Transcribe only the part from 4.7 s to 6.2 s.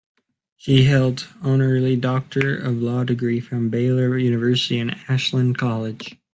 and Ashland College.